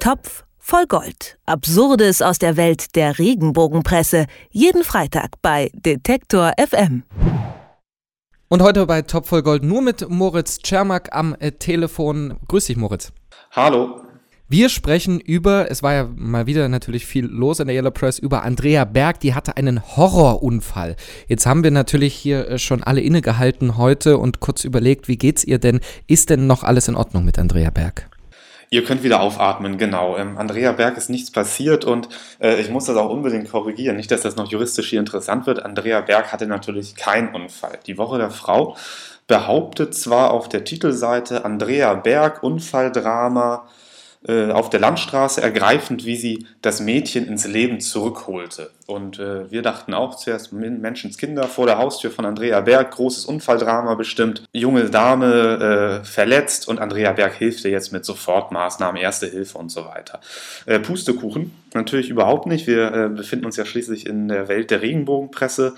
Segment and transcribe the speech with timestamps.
[0.00, 1.36] Topf voll Gold.
[1.44, 4.24] Absurdes aus der Welt der Regenbogenpresse.
[4.50, 7.02] Jeden Freitag bei Detektor FM.
[8.48, 12.38] Und heute bei Top voll Gold nur mit Moritz Czermak am äh, Telefon.
[12.48, 13.12] Grüß dich, Moritz.
[13.50, 14.00] Hallo.
[14.48, 18.18] Wir sprechen über, es war ja mal wieder natürlich viel los in der Yellow Press,
[18.18, 20.96] über Andrea Berg, die hatte einen Horrorunfall.
[21.28, 25.44] Jetzt haben wir natürlich hier äh, schon alle innegehalten heute und kurz überlegt, wie geht's
[25.44, 25.80] ihr denn?
[26.06, 28.09] Ist denn noch alles in Ordnung mit Andrea Berg?
[28.72, 30.16] Ihr könnt wieder aufatmen, genau.
[30.16, 32.08] Ähm, Andrea Berg ist nichts passiert und
[32.40, 33.96] äh, ich muss das auch unbedingt korrigieren.
[33.96, 35.64] Nicht, dass das noch juristisch hier interessant wird.
[35.64, 37.80] Andrea Berg hatte natürlich keinen Unfall.
[37.86, 38.76] Die Woche der Frau
[39.26, 43.66] behauptet zwar auf der Titelseite Andrea Berg Unfalldrama
[44.26, 48.70] äh, auf der Landstraße ergreifend, wie sie das Mädchen ins Leben zurückholte.
[48.86, 53.94] Und äh, wir dachten auch zuerst, Menschenskinder vor der Haustür von Andrea Berg, großes Unfalldrama
[53.94, 59.56] bestimmt, junge Dame äh, verletzt und Andrea Berg hilft ihr jetzt mit Sofortmaßnahmen, Erste Hilfe
[59.56, 60.20] und so weiter.
[60.66, 62.66] Äh, Pustekuchen, natürlich überhaupt nicht.
[62.66, 65.76] Wir äh, befinden uns ja schließlich in der Welt der Regenbogenpresse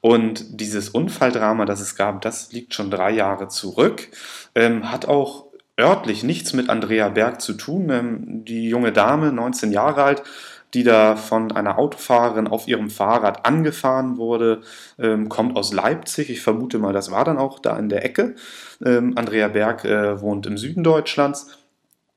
[0.00, 4.08] und dieses Unfalldrama, das es gab, das liegt schon drei Jahre zurück,
[4.54, 5.43] ähm, hat auch
[5.78, 7.90] örtlich nichts mit Andrea Berg zu tun.
[7.90, 10.22] Ähm, die junge Dame, 19 Jahre alt,
[10.74, 14.62] die da von einer Autofahrerin auf ihrem Fahrrad angefahren wurde,
[14.98, 16.30] ähm, kommt aus Leipzig.
[16.30, 18.34] Ich vermute mal, das war dann auch da in der Ecke.
[18.84, 21.63] Ähm, Andrea Berg äh, wohnt im Süden Deutschlands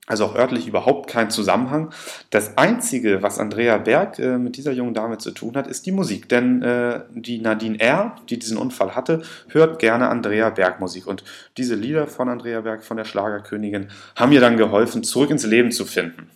[0.08, 1.92] also auch örtlich überhaupt kein Zusammenhang.
[2.30, 5.92] Das Einzige, was Andrea Berg äh, mit dieser jungen Dame zu tun hat, ist die
[5.92, 6.30] Musik.
[6.30, 11.06] Denn äh, die Nadine R., die diesen Unfall hatte, hört gerne Andrea Berg Musik.
[11.06, 11.24] Und
[11.58, 15.72] diese Lieder von Andrea Berg, von der Schlagerkönigin, haben ihr dann geholfen, zurück ins Leben
[15.72, 16.30] zu finden.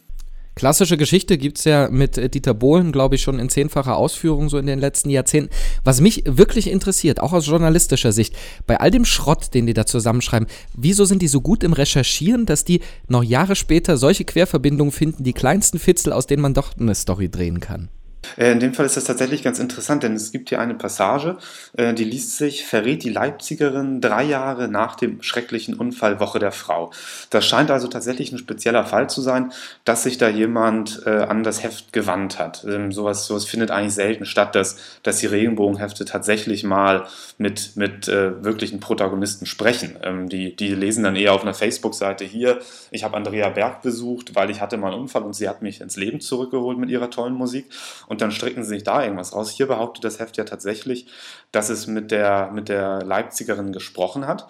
[0.53, 4.49] Klassische Geschichte gibt es ja mit äh, Dieter Bohlen, glaube ich, schon in zehnfacher Ausführung
[4.49, 5.49] so in den letzten Jahrzehnten.
[5.83, 8.35] Was mich wirklich interessiert, auch aus journalistischer Sicht,
[8.67, 12.45] bei all dem Schrott, den die da zusammenschreiben, wieso sind die so gut im Recherchieren,
[12.45, 16.77] dass die noch Jahre später solche Querverbindungen finden, die kleinsten Fitzel, aus denen man doch
[16.77, 17.89] eine Story drehen kann?
[18.37, 21.37] Äh, in dem Fall ist das tatsächlich ganz interessant, denn es gibt hier eine Passage,
[21.77, 26.51] äh, die liest sich, verrät die Leipzigerin drei Jahre nach dem schrecklichen Unfall Woche der
[26.51, 26.91] Frau.
[27.29, 29.51] Das scheint also tatsächlich ein spezieller Fall zu sein,
[29.85, 32.65] dass sich da jemand äh, an das Heft gewandt hat.
[32.65, 37.05] Ähm, sowas, sowas findet eigentlich selten statt, dass, dass die Regenbogenhefte tatsächlich mal
[37.37, 39.97] mit, mit wirklichen Protagonisten sprechen.
[40.03, 42.59] Ähm, die, die lesen dann eher auf einer Facebook-Seite hier,
[42.91, 45.81] ich habe Andrea Berg besucht, weil ich hatte mal einen Unfall und sie hat mich
[45.81, 47.65] ins Leben zurückgeholt mit ihrer tollen Musik
[48.11, 49.49] und dann stricken sie sich da irgendwas raus.
[49.49, 51.05] Hier behauptet das Heft ja tatsächlich,
[51.53, 54.47] dass es mit der, mit der Leipzigerin gesprochen hat.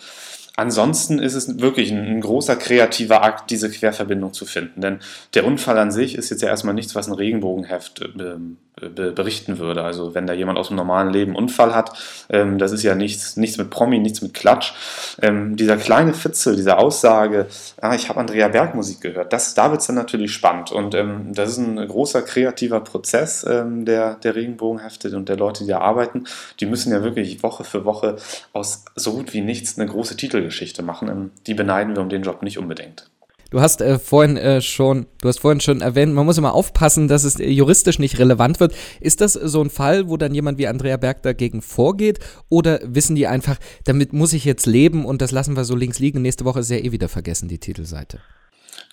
[0.56, 4.82] Ansonsten ist es wirklich ein, ein, großer kreativer Akt, diese Querverbindung zu finden.
[4.82, 4.98] Denn
[5.36, 8.58] der Unfall an sich ist jetzt ja erstmal nichts, was ein Regenbogenheft ähm,
[8.90, 9.84] berichten würde.
[9.84, 11.92] Also wenn da jemand aus dem normalen Leben Unfall hat,
[12.30, 14.74] ähm, das ist ja nichts, nichts mit Promi, nichts mit Klatsch.
[15.22, 17.48] Ähm, dieser kleine Fitzel, diese Aussage,
[17.80, 20.72] ah, ich habe Andrea Berg Musik gehört, das, da wird es dann natürlich spannend.
[20.72, 25.64] Und ähm, das ist ein großer kreativer Prozess ähm, der, der Regenbogenhefte und der Leute,
[25.64, 26.26] die da arbeiten.
[26.60, 28.16] Die müssen ja wirklich Woche für Woche
[28.54, 31.08] aus so gut wie nichts eine große Titelgeschichte machen.
[31.10, 33.11] Ähm, die beneiden wir um den Job nicht unbedingt.
[33.52, 37.10] Du hast äh, vorhin äh, schon, du hast vorhin schon erwähnt, man muss immer aufpassen,
[37.10, 38.74] dass es juristisch nicht relevant wird.
[39.02, 42.20] Ist das so ein Fall, wo dann jemand wie Andrea Berg dagegen vorgeht?
[42.48, 46.00] Oder wissen die einfach, damit muss ich jetzt leben und das lassen wir so links
[46.00, 46.22] liegen?
[46.22, 48.20] Nächste Woche ist ja eh wieder vergessen, die Titelseite.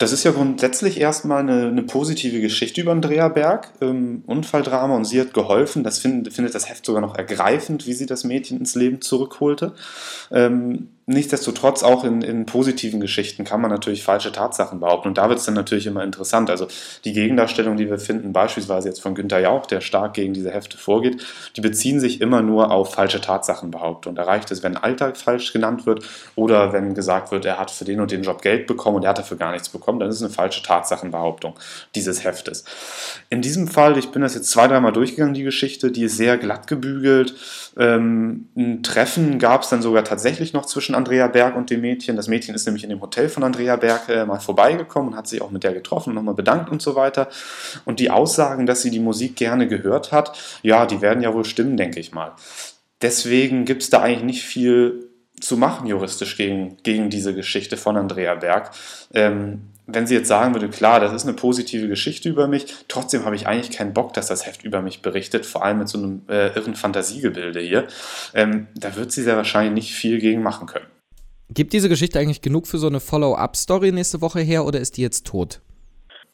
[0.00, 5.04] Das ist ja grundsätzlich erstmal eine, eine positive Geschichte über Andrea Berg, ähm, Unfalldrama und
[5.04, 5.84] sie hat geholfen.
[5.84, 9.75] Das find, findet das Heft sogar noch ergreifend, wie sie das Mädchen ins Leben zurückholte.
[10.32, 15.30] Ähm, Nichtsdestotrotz auch in, in positiven Geschichten kann man natürlich falsche Tatsachen behaupten und da
[15.30, 16.50] wird es dann natürlich immer interessant.
[16.50, 16.69] Also
[17.06, 20.76] die Gegendarstellung, die wir finden, beispielsweise jetzt von Günter Jauch, der stark gegen diese Hefte
[20.76, 21.24] vorgeht,
[21.56, 24.16] die beziehen sich immer nur auf falsche Tatsachenbehauptungen.
[24.16, 26.04] Da reicht es, wenn Alltag falsch genannt wird
[26.36, 29.08] oder wenn gesagt wird, er hat für den und den Job Geld bekommen und er
[29.08, 31.54] hat dafür gar nichts bekommen, dann ist es eine falsche Tatsachenbehauptung
[31.94, 32.64] dieses Heftes.
[33.30, 36.36] In diesem Fall, ich bin das jetzt zwei, dreimal durchgegangen, die Geschichte, die ist sehr
[36.36, 37.34] glatt gebügelt.
[37.78, 42.16] Ähm, ein Treffen gab es dann sogar tatsächlich noch zwischen Andrea Berg und dem Mädchen.
[42.16, 45.26] Das Mädchen ist nämlich in dem Hotel von Andrea Berg äh, mal vorbeigekommen und hat
[45.26, 47.28] sich auch mit der getroffen und nochmal bedankt und so weiter.
[47.87, 51.46] Und die Aussagen, dass sie die Musik gerne gehört hat, ja, die werden ja wohl
[51.46, 52.32] stimmen, denke ich mal.
[53.00, 55.08] Deswegen gibt es da eigentlich nicht viel
[55.40, 58.72] zu machen juristisch gegen, gegen diese Geschichte von Andrea Berg.
[59.14, 63.25] Ähm, wenn sie jetzt sagen würde, klar, das ist eine positive Geschichte über mich, trotzdem
[63.25, 65.96] habe ich eigentlich keinen Bock, dass das Heft über mich berichtet, vor allem mit so
[65.96, 67.88] einem äh, irren Fantasiegebilde hier,
[68.34, 70.87] ähm, da wird sie sehr wahrscheinlich nicht viel gegen machen können.
[71.50, 75.02] Gibt diese Geschichte eigentlich genug für so eine Follow-up-Story nächste Woche her oder ist die
[75.02, 75.62] jetzt tot?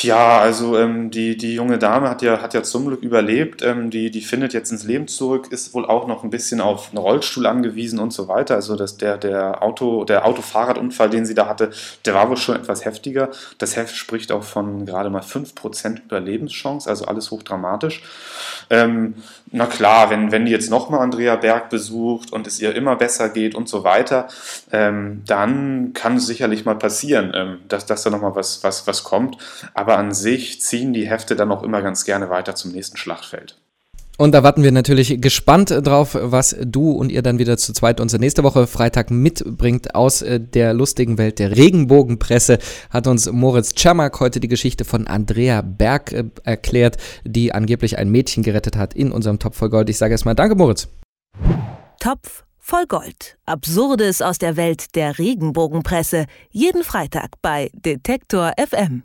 [0.02, 3.62] Ja, also ähm, die, die junge Dame hat ja, hat ja zum Glück überlebt.
[3.62, 6.88] Ähm, die, die findet jetzt ins Leben zurück, ist wohl auch noch ein bisschen auf
[6.88, 8.56] einen Rollstuhl angewiesen und so weiter.
[8.56, 11.70] Also dass der, der Auto, der Autofahrradunfall, den sie da hatte,
[12.04, 13.30] der war wohl schon etwas heftiger.
[13.58, 18.02] Das Heft spricht auch von gerade mal 5% Überlebenschance, also alles hochdramatisch.
[18.70, 19.14] Ähm,
[19.52, 23.28] na klar, wenn, wenn die jetzt nochmal Andrea Berg besucht und es ihr immer besser
[23.28, 24.26] geht und so weiter,
[24.72, 29.04] ähm, dann kann es sicherlich mal passieren, ähm, dass, dass da nochmal was, was, was
[29.04, 29.38] kommt.
[29.72, 33.56] Aber an sich ziehen die Hefte dann auch immer ganz gerne weiter zum nächsten Schlachtfeld.
[34.16, 38.00] Und da warten wir natürlich gespannt drauf, was du und ihr dann wieder zu zweit
[38.00, 42.58] uns nächste Woche Freitag mitbringt aus äh, der lustigen Welt der Regenbogenpresse.
[42.90, 48.08] Hat uns Moritz Czermak heute die Geschichte von Andrea Berg äh, erklärt, die angeblich ein
[48.08, 49.90] Mädchen gerettet hat in unserem Topf voll Gold.
[49.90, 50.86] Ich sage erstmal Danke, Moritz.
[51.98, 53.36] Topf voll Gold.
[53.46, 56.26] Absurdes aus der Welt der Regenbogenpresse.
[56.50, 59.04] Jeden Freitag bei Detektor FM.